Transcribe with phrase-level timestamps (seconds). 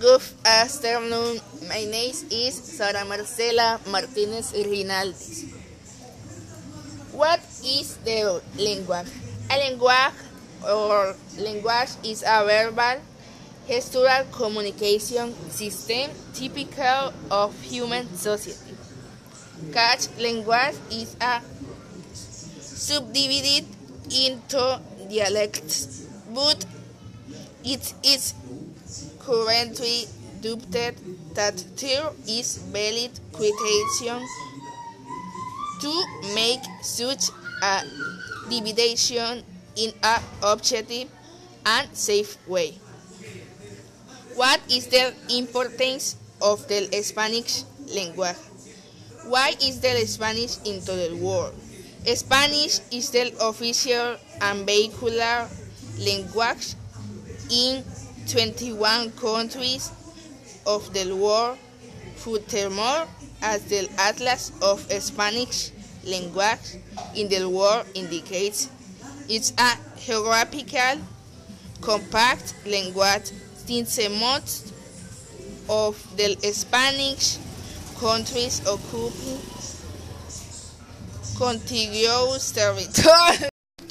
[0.00, 1.44] Good afternoon.
[1.68, 5.52] My name is Sara Marcela Martinez Rinaldi.
[7.12, 9.12] What is the language?
[9.52, 10.16] A language
[10.64, 13.04] or language is a verbal
[13.68, 18.72] gestural communication system typical of human society.
[19.70, 21.42] Catch language is a
[22.64, 23.68] subdivided
[24.08, 24.80] into
[25.12, 26.64] dialects, but
[27.64, 28.34] it is
[29.20, 30.06] currently
[30.40, 30.96] doubted
[31.34, 34.26] that there is valid criterion
[35.80, 36.04] to
[36.34, 37.30] make such
[37.62, 37.82] a
[38.48, 39.42] division
[39.76, 41.08] in an objective
[41.66, 42.72] and safe way.
[44.34, 48.36] What is the importance of the Spanish language?
[49.26, 51.54] Why is the Spanish into the world?
[52.14, 55.48] Spanish is the official and vehicular
[55.98, 56.74] language
[57.50, 57.84] in
[58.28, 59.90] 21 countries
[60.66, 61.58] of the world.
[62.16, 63.06] Furthermore,
[63.42, 65.70] as the Atlas of Spanish
[66.04, 66.76] language
[67.14, 68.70] in the world indicates,
[69.28, 71.00] it's a geographical
[71.80, 74.74] compact language since most
[75.68, 77.38] of the Spanish
[77.98, 79.60] countries occupy
[81.36, 83.46] contiguous territory.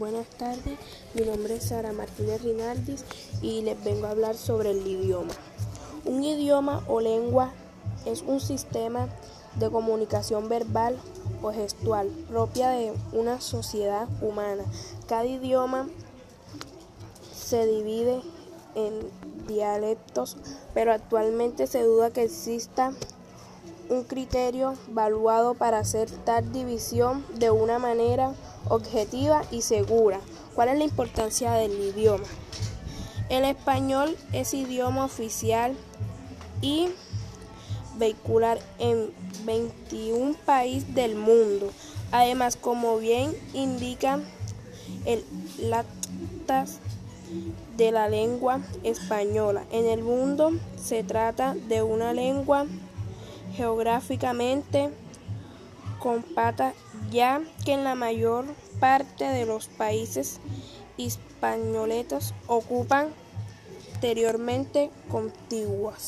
[0.00, 0.78] Buenas tardes,
[1.12, 3.04] mi nombre es Sara Martínez Rinaldis
[3.42, 5.34] y les vengo a hablar sobre el idioma.
[6.06, 7.52] Un idioma o lengua
[8.06, 9.10] es un sistema
[9.56, 10.96] de comunicación verbal
[11.42, 14.64] o gestual propia de una sociedad humana.
[15.06, 15.86] Cada idioma
[17.34, 18.22] se divide
[18.76, 19.00] en
[19.46, 20.38] dialectos,
[20.72, 22.94] pero actualmente se duda que exista
[23.90, 28.32] un criterio valuado para hacer tal división de una manera
[28.68, 30.20] objetiva y segura.
[30.54, 32.24] ¿Cuál es la importancia del idioma?
[33.28, 35.74] El español es idioma oficial
[36.60, 36.88] y
[37.96, 39.12] vehicular en
[39.44, 41.70] 21 países del mundo.
[42.12, 44.18] Además, como bien indica
[45.04, 45.24] el
[45.60, 46.78] Lactas
[47.76, 50.50] de la lengua española, en el mundo
[50.82, 52.66] se trata de una lengua
[53.54, 54.90] geográficamente
[56.00, 56.74] compacta,
[57.10, 58.44] ya que en la mayor
[58.80, 60.40] parte de los países
[60.98, 63.08] españoletos ocupan
[63.94, 66.02] anteriormente contiguas.